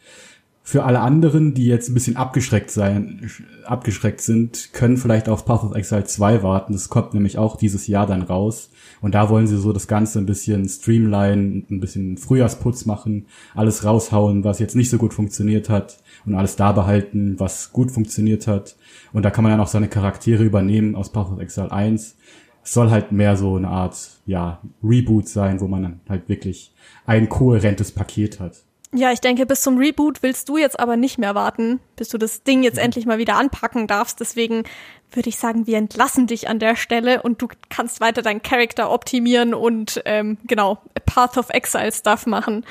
Für 0.63 0.83
alle 0.83 1.01
anderen, 1.01 1.55
die 1.55 1.67
jetzt 1.67 1.89
ein 1.89 1.95
bisschen 1.95 2.17
abgeschreckt 2.17 2.73
sein, 2.73 3.31
abgeschreckt 3.65 4.21
sind, 4.21 4.73
können 4.73 4.97
vielleicht 4.97 5.29
auf 5.29 5.45
Path 5.45 5.63
of 5.63 5.77
Exile 5.77 6.05
2 6.05 6.43
warten. 6.43 6.73
Das 6.73 6.89
kommt 6.89 7.15
nämlich 7.15 7.39
auch 7.39 7.57
dieses 7.57 7.87
Jahr 7.87 8.07
dann 8.07 8.23
raus. 8.23 8.71
Und 9.07 9.15
da 9.15 9.31
wollen 9.31 9.47
sie 9.47 9.57
so 9.57 9.73
das 9.73 9.87
Ganze 9.87 10.19
ein 10.19 10.27
bisschen 10.27 10.69
streamline, 10.69 11.63
ein 11.71 11.79
bisschen 11.79 12.19
Frühjahrsputz 12.19 12.87
machen, 12.87 13.27
alles 13.55 13.85
raushauen, 13.85 14.43
was 14.43 14.59
jetzt 14.59 14.75
nicht 14.75 14.91
so 14.91 14.99
gut 14.99 15.15
funktioniert 15.15 15.69
hat 15.69 16.03
und 16.25 16.35
alles 16.35 16.57
da 16.57 16.73
behalten, 16.73 17.39
was 17.39 17.71
gut 17.71 17.93
funktioniert 17.93 18.49
hat. 18.49 18.75
Und 19.13 19.25
da 19.25 19.31
kann 19.31 19.45
man 19.45 19.53
dann 19.53 19.61
auch 19.61 19.69
seine 19.69 19.87
Charaktere 19.87 20.43
übernehmen 20.43 20.97
aus 20.97 21.13
Path 21.13 21.31
of 21.31 21.39
Exile 21.39 21.71
1. 21.71 22.17
Es 22.65 22.73
soll 22.73 22.91
halt 22.91 23.13
mehr 23.13 23.37
so 23.37 23.55
eine 23.55 23.69
Art, 23.69 23.97
ja, 24.27 24.61
Reboot 24.83 25.29
sein, 25.29 25.61
wo 25.61 25.69
man 25.69 25.85
dann 25.85 26.01
halt 26.09 26.29
wirklich 26.29 26.75
ein 27.05 27.29
kohärentes 27.29 27.93
Paket 27.93 28.41
hat. 28.41 28.65
Ja, 28.97 29.13
ich 29.13 29.21
denke, 29.21 29.47
bis 29.47 29.61
zum 29.61 29.79
Reboot 29.79 30.23
willst 30.23 30.49
du 30.49 30.57
jetzt 30.57 30.79
aber 30.79 30.97
nicht 30.97 31.19
mehr 31.19 31.35
warten, 31.35 31.81
bis 31.97 32.09
du 32.09 32.19
das 32.19 32.43
Ding 32.43 32.63
jetzt 32.63 32.77
mhm. 32.77 32.85
endlich 32.85 33.07
mal 33.07 33.19
wieder 33.19 33.37
anpacken 33.37 33.87
darfst. 33.87 34.21
Deswegen 34.21 34.65
würde 35.13 35.29
ich 35.29 35.37
sagen, 35.37 35.67
wir 35.67 35.79
entlassen 35.79 36.27
dich 36.27 36.49
an 36.49 36.59
der 36.59 36.77
Stelle 36.77 37.23
und 37.23 37.41
du 37.43 37.49
kannst 37.69 38.01
weiter 38.01 38.23
deinen 38.23 38.43
Charakter 38.43 38.91
optimieren 38.91 39.55
und 39.55 40.03
ähm, 40.05 40.39
genau 40.47 40.79
Path 41.05 41.39
of 41.39 41.51
Exile 41.51 41.93
Stuff 41.93 42.27
machen. 42.27 42.65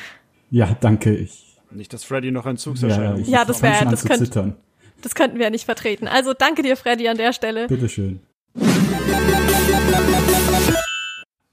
Ja, 0.49 0.75
danke. 0.79 1.15
Ich 1.15 1.45
nicht, 1.71 1.93
dass 1.93 2.03
Freddy 2.03 2.31
noch 2.31 2.45
ein 2.45 2.57
Zugserscheinung 2.57 3.23
Ja, 3.25 3.39
ja 3.39 3.45
das 3.45 3.61
wäre 3.61 3.85
das, 3.85 4.05
könnt, 4.05 4.35
das 5.01 5.15
könnten 5.15 5.37
wir 5.37 5.45
ja 5.45 5.49
nicht 5.49 5.65
vertreten. 5.65 6.07
Also 6.07 6.33
danke 6.33 6.61
dir, 6.61 6.77
Freddy, 6.77 7.07
an 7.07 7.17
der 7.17 7.33
Stelle. 7.33 7.67
Bitteschön. 7.67 8.21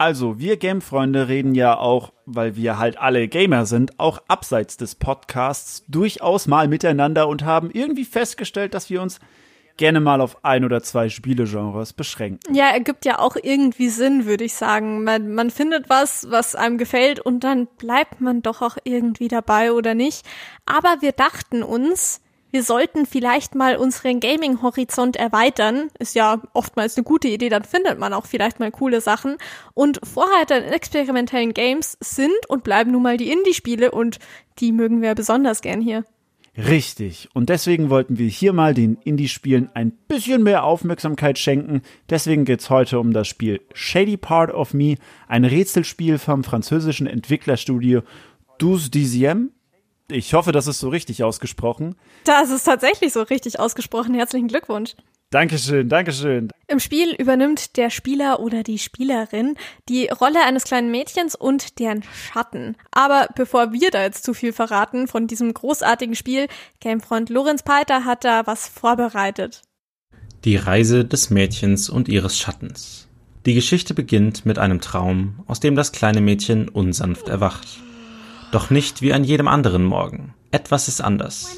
Also, 0.02 0.40
wir 0.40 0.56
Game-Freunde 0.56 1.28
reden 1.28 1.54
ja 1.54 1.78
auch, 1.78 2.12
weil 2.26 2.56
wir 2.56 2.76
halt 2.76 2.98
alle 2.98 3.28
Gamer 3.28 3.66
sind, 3.66 4.00
auch 4.00 4.20
abseits 4.26 4.76
des 4.76 4.96
Podcasts 4.96 5.84
durchaus 5.86 6.48
mal 6.48 6.66
miteinander 6.66 7.28
und 7.28 7.44
haben 7.44 7.70
irgendwie 7.70 8.04
festgestellt, 8.04 8.74
dass 8.74 8.90
wir 8.90 9.00
uns 9.00 9.20
gerne 9.76 10.00
mal 10.00 10.20
auf 10.20 10.44
ein 10.44 10.64
oder 10.64 10.82
zwei 10.82 11.08
Spielegenres 11.08 11.92
beschränken. 11.92 12.52
Ja, 12.52 12.70
ergibt 12.70 13.04
ja 13.04 13.20
auch 13.20 13.36
irgendwie 13.40 13.90
Sinn, 13.90 14.26
würde 14.26 14.42
ich 14.42 14.54
sagen. 14.54 15.04
Man, 15.04 15.36
man 15.36 15.52
findet 15.52 15.88
was, 15.88 16.28
was 16.28 16.56
einem 16.56 16.78
gefällt 16.78 17.20
und 17.20 17.44
dann 17.44 17.68
bleibt 17.78 18.20
man 18.20 18.42
doch 18.42 18.60
auch 18.60 18.78
irgendwie 18.82 19.28
dabei 19.28 19.70
oder 19.70 19.94
nicht. 19.94 20.26
Aber 20.66 20.96
wir 20.98 21.12
dachten 21.12 21.62
uns, 21.62 22.21
wir 22.52 22.62
sollten 22.62 23.06
vielleicht 23.06 23.54
mal 23.54 23.76
unseren 23.76 24.20
Gaming-Horizont 24.20 25.16
erweitern. 25.16 25.88
Ist 25.98 26.14
ja 26.14 26.40
oftmals 26.52 26.96
eine 26.96 27.04
gute 27.04 27.28
Idee, 27.28 27.48
dann 27.48 27.64
findet 27.64 27.98
man 27.98 28.12
auch 28.12 28.26
vielleicht 28.26 28.60
mal 28.60 28.70
coole 28.70 29.00
Sachen. 29.00 29.38
Und 29.74 30.00
Vorreiter 30.04 30.64
in 30.64 30.72
experimentellen 30.72 31.54
Games 31.54 31.96
sind 32.00 32.30
und 32.48 32.62
bleiben 32.62 32.92
nun 32.92 33.02
mal 33.02 33.16
die 33.16 33.32
Indie-Spiele 33.32 33.90
und 33.90 34.18
die 34.58 34.70
mögen 34.70 35.02
wir 35.02 35.14
besonders 35.14 35.62
gern 35.62 35.80
hier. 35.80 36.04
Richtig. 36.56 37.30
Und 37.32 37.48
deswegen 37.48 37.88
wollten 37.88 38.18
wir 38.18 38.28
hier 38.28 38.52
mal 38.52 38.74
den 38.74 38.98
Indie-Spielen 39.02 39.70
ein 39.72 39.92
bisschen 40.06 40.42
mehr 40.42 40.64
Aufmerksamkeit 40.64 41.38
schenken. 41.38 41.80
Deswegen 42.10 42.44
geht's 42.44 42.68
heute 42.68 43.00
um 43.00 43.14
das 43.14 43.26
Spiel 43.26 43.62
Shady 43.72 44.18
Part 44.18 44.52
of 44.52 44.74
Me, 44.74 44.96
ein 45.28 45.46
Rätselspiel 45.46 46.18
vom 46.18 46.44
französischen 46.44 47.06
Entwicklerstudio 47.06 48.02
Douze 48.58 48.90
Dixième. 48.90 49.48
Ich 50.10 50.34
hoffe, 50.34 50.52
das 50.52 50.66
ist 50.66 50.80
so 50.80 50.88
richtig 50.88 51.22
ausgesprochen. 51.24 51.96
Das 52.24 52.50
ist 52.50 52.64
tatsächlich 52.64 53.12
so 53.12 53.22
richtig 53.22 53.58
ausgesprochen. 53.58 54.14
Herzlichen 54.14 54.48
Glückwunsch. 54.48 54.94
Dankeschön, 55.32 55.88
Dankeschön. 55.88 56.50
Im 56.68 56.78
Spiel 56.78 57.14
übernimmt 57.14 57.78
der 57.78 57.88
Spieler 57.88 58.40
oder 58.40 58.62
die 58.62 58.78
Spielerin 58.78 59.54
die 59.88 60.08
Rolle 60.08 60.44
eines 60.44 60.64
kleinen 60.64 60.90
Mädchens 60.90 61.34
und 61.34 61.78
deren 61.78 62.02
Schatten. 62.02 62.76
Aber 62.90 63.28
bevor 63.34 63.72
wir 63.72 63.90
da 63.90 64.02
jetzt 64.02 64.24
zu 64.24 64.34
viel 64.34 64.52
verraten 64.52 65.08
von 65.08 65.26
diesem 65.26 65.54
großartigen 65.54 66.14
Spiel, 66.14 66.48
Gamefreund 66.80 67.30
Lorenz 67.30 67.62
Peiter 67.62 68.04
hat 68.04 68.24
da 68.24 68.46
was 68.46 68.68
vorbereitet. 68.68 69.62
Die 70.44 70.56
Reise 70.56 71.06
des 71.06 71.30
Mädchens 71.30 71.88
und 71.88 72.08
ihres 72.08 72.38
Schattens. 72.38 73.08
Die 73.46 73.54
Geschichte 73.54 73.94
beginnt 73.94 74.44
mit 74.44 74.58
einem 74.58 74.82
Traum, 74.82 75.42
aus 75.46 75.60
dem 75.60 75.76
das 75.76 75.92
kleine 75.92 76.20
Mädchen 76.20 76.68
unsanft 76.68 77.28
erwacht. 77.28 77.66
Doch 78.52 78.68
nicht 78.68 79.00
wie 79.00 79.14
an 79.14 79.24
jedem 79.24 79.48
anderen 79.48 79.82
Morgen. 79.82 80.34
Etwas 80.50 80.86
ist 80.86 81.00
anders. 81.00 81.56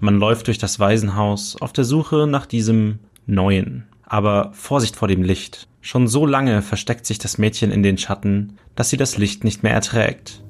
Man 0.00 0.18
läuft 0.18 0.46
durch 0.46 0.56
das 0.56 0.80
Waisenhaus 0.80 1.56
auf 1.60 1.74
der 1.74 1.84
Suche 1.84 2.26
nach 2.26 2.46
diesem 2.46 3.00
Neuen. 3.26 3.86
Aber 4.06 4.50
Vorsicht 4.54 4.96
vor 4.96 5.08
dem 5.08 5.22
Licht. 5.22 5.68
Schon 5.82 6.08
so 6.08 6.24
lange 6.24 6.62
versteckt 6.62 7.04
sich 7.04 7.18
das 7.18 7.36
Mädchen 7.36 7.70
in 7.70 7.82
den 7.82 7.98
Schatten, 7.98 8.56
dass 8.74 8.88
sie 8.88 8.96
das 8.96 9.18
Licht 9.18 9.44
nicht 9.44 9.62
mehr 9.62 9.74
erträgt. 9.74 10.42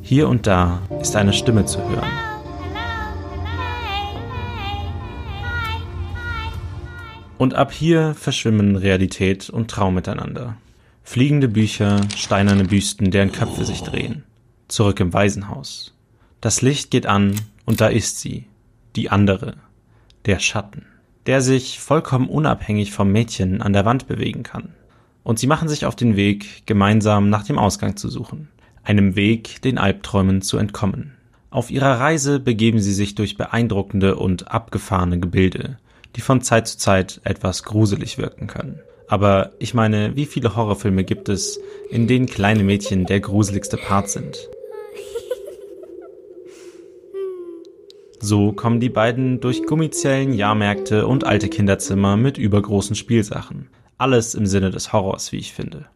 Hier 0.00 0.26
und 0.26 0.46
da 0.46 0.80
ist 1.02 1.16
eine 1.16 1.34
Stimme 1.34 1.66
zu 1.66 1.86
hören. 1.86 2.35
Und 7.38 7.54
ab 7.54 7.70
hier 7.70 8.14
verschwimmen 8.14 8.76
Realität 8.76 9.50
und 9.50 9.70
Traum 9.70 9.94
miteinander. 9.94 10.56
Fliegende 11.02 11.48
Bücher, 11.48 12.00
steinerne 12.16 12.64
Büsten, 12.64 13.10
deren 13.10 13.30
Köpfe 13.30 13.66
sich 13.66 13.82
drehen. 13.82 14.22
Zurück 14.68 15.00
im 15.00 15.12
Waisenhaus. 15.12 15.94
Das 16.40 16.62
Licht 16.62 16.90
geht 16.90 17.06
an 17.06 17.34
und 17.66 17.82
da 17.82 17.88
ist 17.88 18.20
sie, 18.20 18.46
die 18.96 19.10
andere, 19.10 19.56
der 20.24 20.38
Schatten, 20.38 20.86
der 21.26 21.42
sich 21.42 21.78
vollkommen 21.78 22.28
unabhängig 22.28 22.92
vom 22.92 23.12
Mädchen 23.12 23.60
an 23.60 23.74
der 23.74 23.84
Wand 23.84 24.06
bewegen 24.06 24.42
kann. 24.42 24.70
Und 25.22 25.38
sie 25.38 25.46
machen 25.46 25.68
sich 25.68 25.84
auf 25.84 25.94
den 25.94 26.16
Weg, 26.16 26.66
gemeinsam 26.66 27.28
nach 27.28 27.44
dem 27.44 27.58
Ausgang 27.58 27.96
zu 27.96 28.08
suchen, 28.08 28.48
einem 28.82 29.14
Weg, 29.14 29.60
den 29.60 29.76
Albträumen 29.76 30.40
zu 30.40 30.56
entkommen. 30.56 31.12
Auf 31.50 31.70
ihrer 31.70 32.00
Reise 32.00 32.40
begeben 32.40 32.80
sie 32.80 32.94
sich 32.94 33.14
durch 33.14 33.36
beeindruckende 33.36 34.16
und 34.16 34.50
abgefahrene 34.50 35.20
Gebilde, 35.20 35.78
die 36.14 36.20
von 36.20 36.42
Zeit 36.42 36.68
zu 36.68 36.78
Zeit 36.78 37.20
etwas 37.24 37.64
gruselig 37.64 38.18
wirken 38.18 38.46
können. 38.46 38.80
Aber 39.08 39.52
ich 39.58 39.74
meine, 39.74 40.16
wie 40.16 40.26
viele 40.26 40.56
Horrorfilme 40.56 41.04
gibt 41.04 41.28
es, 41.28 41.60
in 41.90 42.06
denen 42.06 42.26
kleine 42.26 42.64
Mädchen 42.64 43.06
der 43.06 43.20
gruseligste 43.20 43.76
Part 43.76 44.10
sind? 44.10 44.48
So 48.18 48.52
kommen 48.52 48.80
die 48.80 48.88
beiden 48.88 49.40
durch 49.40 49.64
Gummizellen, 49.66 50.32
Jahrmärkte 50.32 51.06
und 51.06 51.24
alte 51.24 51.48
Kinderzimmer 51.48 52.16
mit 52.16 52.38
übergroßen 52.38 52.96
Spielsachen. 52.96 53.68
Alles 53.98 54.34
im 54.34 54.46
Sinne 54.46 54.70
des 54.70 54.92
Horrors, 54.92 55.32
wie 55.32 55.38
ich 55.38 55.52
finde. 55.52 55.86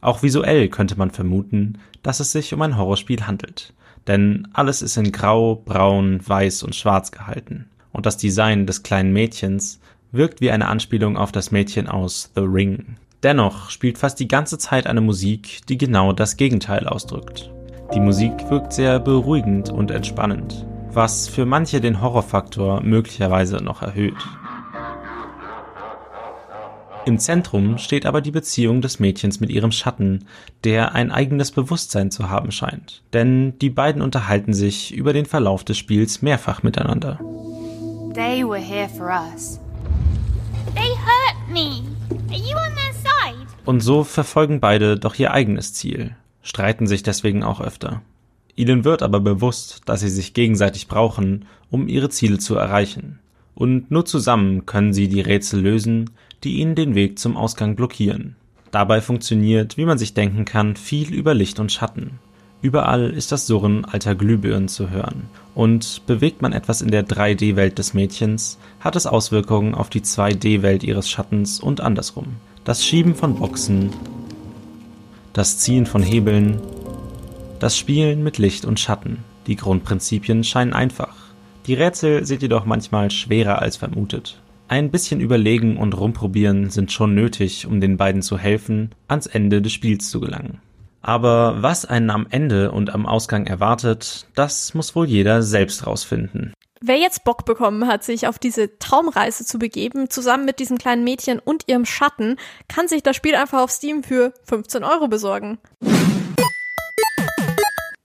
Auch 0.00 0.22
visuell 0.22 0.68
könnte 0.68 0.96
man 0.96 1.10
vermuten, 1.10 1.78
dass 2.02 2.20
es 2.20 2.32
sich 2.32 2.52
um 2.54 2.62
ein 2.62 2.76
Horrorspiel 2.76 3.26
handelt. 3.26 3.72
Denn 4.06 4.48
alles 4.52 4.82
ist 4.82 4.96
in 4.96 5.12
Grau, 5.12 5.54
Braun, 5.56 6.20
Weiß 6.26 6.62
und 6.62 6.74
Schwarz 6.74 7.12
gehalten. 7.12 7.68
Und 7.96 8.06
das 8.06 8.16
Design 8.16 8.66
des 8.66 8.82
kleinen 8.82 9.12
Mädchens 9.12 9.80
wirkt 10.12 10.40
wie 10.40 10.50
eine 10.50 10.68
Anspielung 10.68 11.16
auf 11.16 11.32
das 11.32 11.50
Mädchen 11.50 11.88
aus 11.88 12.30
The 12.34 12.42
Ring. 12.42 12.96
Dennoch 13.22 13.70
spielt 13.70 13.98
fast 13.98 14.20
die 14.20 14.28
ganze 14.28 14.58
Zeit 14.58 14.86
eine 14.86 15.00
Musik, 15.00 15.62
die 15.68 15.78
genau 15.78 16.12
das 16.12 16.36
Gegenteil 16.36 16.86
ausdrückt. 16.86 17.50
Die 17.94 18.00
Musik 18.00 18.32
wirkt 18.50 18.72
sehr 18.72 19.00
beruhigend 19.00 19.70
und 19.70 19.90
entspannend 19.90 20.66
was 20.96 21.28
für 21.28 21.44
manche 21.44 21.80
den 21.80 22.00
Horrorfaktor 22.00 22.80
möglicherweise 22.80 23.58
noch 23.58 23.82
erhöht. 23.82 24.16
Im 27.04 27.18
Zentrum 27.18 27.78
steht 27.78 28.06
aber 28.06 28.20
die 28.20 28.32
Beziehung 28.32 28.80
des 28.80 28.98
Mädchens 28.98 29.38
mit 29.38 29.50
ihrem 29.50 29.70
Schatten, 29.70 30.24
der 30.64 30.94
ein 30.94 31.12
eigenes 31.12 31.52
Bewusstsein 31.52 32.10
zu 32.10 32.30
haben 32.30 32.50
scheint. 32.50 33.04
Denn 33.12 33.56
die 33.60 33.70
beiden 33.70 34.02
unterhalten 34.02 34.54
sich 34.54 34.92
über 34.92 35.12
den 35.12 35.26
Verlauf 35.26 35.62
des 35.62 35.78
Spiels 35.78 36.22
mehrfach 36.22 36.64
miteinander. 36.64 37.20
They 38.16 38.42
were 38.42 38.58
here 38.58 38.88
for 38.88 39.10
us. 39.10 39.60
They 40.74 40.88
hurt 40.88 41.50
me. 41.52 41.82
Are 42.30 42.38
you 42.38 42.56
on 42.56 42.74
their 42.74 42.94
side? 42.94 43.46
Und 43.66 43.80
so 43.80 44.04
verfolgen 44.04 44.58
beide 44.58 44.98
doch 44.98 45.16
ihr 45.16 45.32
eigenes 45.32 45.74
Ziel, 45.74 46.16
streiten 46.40 46.86
sich 46.86 47.02
deswegen 47.02 47.42
auch 47.42 47.60
öfter. 47.60 48.00
Ihnen 48.54 48.86
wird 48.86 49.02
aber 49.02 49.20
bewusst, 49.20 49.82
dass 49.84 50.00
sie 50.00 50.08
sich 50.08 50.32
gegenseitig 50.32 50.88
brauchen, 50.88 51.44
um 51.70 51.88
ihre 51.88 52.08
Ziele 52.08 52.38
zu 52.38 52.54
erreichen. 52.54 53.18
Und 53.54 53.90
nur 53.90 54.06
zusammen 54.06 54.64
können 54.64 54.94
sie 54.94 55.08
die 55.08 55.20
Rätsel 55.20 55.60
lösen, 55.60 56.08
die 56.42 56.56
ihnen 56.56 56.74
den 56.74 56.94
Weg 56.94 57.18
zum 57.18 57.36
Ausgang 57.36 57.76
blockieren. 57.76 58.34
Dabei 58.70 59.02
funktioniert, 59.02 59.76
wie 59.76 59.84
man 59.84 59.98
sich 59.98 60.14
denken 60.14 60.46
kann, 60.46 60.76
viel 60.76 61.12
über 61.12 61.34
Licht 61.34 61.60
und 61.60 61.70
Schatten. 61.70 62.18
Überall 62.66 63.10
ist 63.10 63.30
das 63.30 63.46
Surren 63.46 63.84
alter 63.84 64.16
Glühbirnen 64.16 64.66
zu 64.66 64.90
hören. 64.90 65.28
Und 65.54 66.04
bewegt 66.06 66.42
man 66.42 66.52
etwas 66.52 66.82
in 66.82 66.90
der 66.90 67.06
3D-Welt 67.06 67.78
des 67.78 67.94
Mädchens, 67.94 68.58
hat 68.80 68.96
es 68.96 69.06
Auswirkungen 69.06 69.76
auf 69.76 69.88
die 69.88 70.00
2D-Welt 70.00 70.82
ihres 70.82 71.08
Schattens 71.08 71.60
und 71.60 71.80
andersrum. 71.80 72.26
Das 72.64 72.84
Schieben 72.84 73.14
von 73.14 73.36
Boxen, 73.36 73.90
das 75.32 75.58
Ziehen 75.58 75.86
von 75.86 76.02
Hebeln, 76.02 76.60
das 77.60 77.78
Spielen 77.78 78.24
mit 78.24 78.38
Licht 78.38 78.64
und 78.64 78.80
Schatten. 78.80 79.18
Die 79.46 79.54
Grundprinzipien 79.54 80.42
scheinen 80.42 80.72
einfach. 80.72 81.14
Die 81.68 81.74
Rätsel 81.74 82.26
sind 82.26 82.42
jedoch 82.42 82.64
manchmal 82.64 83.12
schwerer 83.12 83.62
als 83.62 83.76
vermutet. 83.76 84.40
Ein 84.66 84.90
bisschen 84.90 85.20
Überlegen 85.20 85.76
und 85.76 85.96
Rumprobieren 85.96 86.70
sind 86.70 86.90
schon 86.90 87.14
nötig, 87.14 87.68
um 87.68 87.80
den 87.80 87.96
beiden 87.96 88.22
zu 88.22 88.36
helfen, 88.36 88.90
ans 89.06 89.26
Ende 89.28 89.62
des 89.62 89.72
Spiels 89.72 90.10
zu 90.10 90.18
gelangen. 90.18 90.58
Aber 91.06 91.62
was 91.62 91.84
einen 91.84 92.10
am 92.10 92.26
Ende 92.30 92.72
und 92.72 92.92
am 92.92 93.06
Ausgang 93.06 93.46
erwartet, 93.46 94.26
das 94.34 94.74
muss 94.74 94.96
wohl 94.96 95.06
jeder 95.06 95.40
selbst 95.40 95.86
rausfinden. 95.86 96.52
Wer 96.80 96.96
jetzt 96.96 97.22
Bock 97.22 97.44
bekommen 97.44 97.86
hat, 97.86 98.02
sich 98.02 98.26
auf 98.26 98.40
diese 98.40 98.76
Traumreise 98.80 99.46
zu 99.46 99.60
begeben, 99.60 100.10
zusammen 100.10 100.44
mit 100.44 100.58
diesem 100.58 100.78
kleinen 100.78 101.04
Mädchen 101.04 101.38
und 101.38 101.68
ihrem 101.68 101.86
Schatten, 101.86 102.38
kann 102.68 102.88
sich 102.88 103.04
das 103.04 103.14
Spiel 103.14 103.36
einfach 103.36 103.60
auf 103.60 103.70
Steam 103.70 104.02
für 104.02 104.34
15 104.48 104.82
Euro 104.82 105.06
besorgen. 105.06 105.58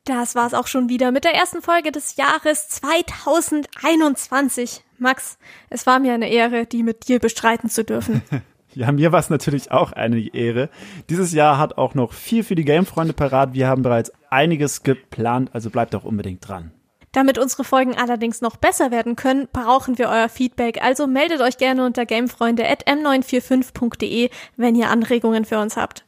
Das 0.06 0.36
war's 0.36 0.54
auch 0.54 0.68
schon 0.68 0.88
wieder 0.88 1.12
mit 1.12 1.24
der 1.24 1.34
ersten 1.34 1.64
Folge 1.64 1.92
des 1.92 2.18
Jahres 2.18 2.70
2021. 2.70 4.84
Max, 5.00 5.40
es 5.72 5.88
war 5.88 5.98
mir 5.98 6.14
eine 6.14 6.30
Ehre, 6.30 6.68
die 6.68 6.84
mit 6.84 7.08
dir 7.08 7.18
bestreiten 7.18 7.68
zu 7.68 7.84
dürfen. 7.84 8.22
Ja, 8.74 8.92
mir 8.92 9.12
war 9.12 9.20
es 9.20 9.30
natürlich 9.30 9.72
auch 9.72 9.92
eine 9.92 10.34
Ehre. 10.34 10.70
Dieses 11.10 11.34
Jahr 11.34 11.58
hat 11.58 11.78
auch 11.78 11.94
noch 11.94 12.14
viel 12.14 12.44
für 12.44 12.56
die 12.56 12.66
Game-Freunde 12.66 13.14
parat. 13.14 13.54
Wir 13.54 13.68
haben 13.68 13.84
bereits 13.84 14.12
einiges 14.30 14.84
geplant, 14.84 15.50
also 15.54 15.70
bleibt 15.70 15.94
auch 15.96 16.06
unbedingt 16.06 16.48
dran. 16.48 16.72
Damit 17.12 17.38
unsere 17.38 17.66
Folgen 17.66 17.98
allerdings 17.98 18.40
noch 18.40 18.56
besser 18.56 18.90
werden 18.90 19.18
können, 19.18 19.50
brauchen 19.52 19.98
wir 19.98 20.08
euer 20.08 20.30
Feedback. 20.30 20.82
Also 20.82 21.08
meldet 21.08 21.42
euch 21.42 21.58
gerne 21.58 21.86
unter 21.86 22.06
gamefreunde.m945.de, 22.06 24.30
wenn 24.56 24.76
ihr 24.76 24.90
Anregungen 24.90 25.44
für 25.44 25.60
uns 25.60 25.76
habt. 25.76 26.06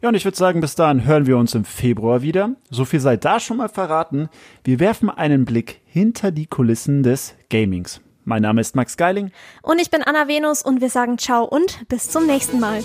Ja, 0.00 0.08
und 0.08 0.14
ich 0.14 0.24
würde 0.24 0.38
sagen, 0.38 0.60
bis 0.60 0.76
dahin 0.76 1.04
hören 1.04 1.26
wir 1.26 1.36
uns 1.36 1.54
im 1.54 1.66
Februar 1.66 2.22
wieder. 2.22 2.52
So 2.70 2.86
viel 2.86 3.00
sei 3.00 3.18
da 3.18 3.40
schon 3.40 3.58
mal 3.58 3.68
verraten. 3.68 4.30
Wir 4.64 4.80
werfen 4.80 5.10
einen 5.10 5.44
Blick 5.44 5.82
hinter 5.86 6.30
die 6.30 6.46
Kulissen 6.46 7.02
des 7.02 7.34
Gamings. 7.50 8.00
Mein 8.28 8.42
Name 8.42 8.60
ist 8.60 8.76
Max 8.76 8.98
Geiling. 8.98 9.32
Und 9.62 9.80
ich 9.80 9.88
bin 9.90 10.02
Anna 10.02 10.28
Venus 10.28 10.60
und 10.60 10.82
wir 10.82 10.90
sagen 10.90 11.16
ciao 11.16 11.44
und 11.44 11.88
bis 11.88 12.10
zum 12.10 12.26
nächsten 12.26 12.60
Mal. 12.60 12.84